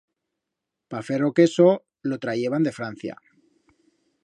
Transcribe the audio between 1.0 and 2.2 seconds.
fer ro queso lo